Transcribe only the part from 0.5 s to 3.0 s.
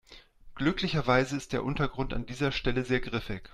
Glücklicherweise ist der Untergrund an dieser Stelle